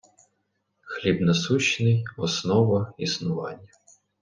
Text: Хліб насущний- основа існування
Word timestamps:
Хліб 0.81 1.21
насущний- 1.21 2.05
основа 2.17 2.93
існування 2.97 3.67